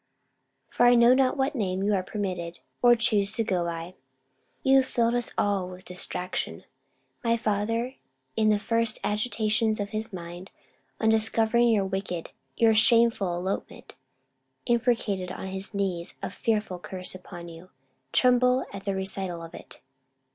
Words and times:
For 0.71 0.87
I 0.87 0.95
know 0.95 1.13
not 1.13 1.37
what 1.37 1.53
name 1.53 1.83
you 1.83 1.93
are 1.93 2.01
permitted, 2.01 2.57
or 2.81 2.95
choose 2.95 3.33
to 3.33 3.43
go 3.43 3.63
by. 3.65 3.93
You 4.63 4.77
have 4.77 4.87
filled 4.87 5.13
us 5.13 5.31
all 5.37 5.69
with 5.69 5.85
distraction. 5.85 6.63
My 7.23 7.37
father, 7.37 7.93
in 8.35 8.49
the 8.49 8.57
first 8.57 8.97
agitations 9.03 9.79
of 9.79 9.89
his 9.91 10.11
mind, 10.11 10.49
on 10.99 11.09
discovering 11.09 11.69
your 11.69 11.85
wicked, 11.85 12.31
your 12.57 12.73
shameful 12.73 13.37
elopement, 13.37 13.93
imprecated 14.65 15.31
on 15.31 15.49
his 15.49 15.71
knees 15.71 16.15
a 16.23 16.31
fearful 16.31 16.79
curse 16.79 17.13
upon 17.13 17.47
you. 17.47 17.69
Tremble 18.11 18.65
at 18.73 18.85
the 18.85 18.95
recital 18.95 19.43
of 19.43 19.53
it! 19.53 19.81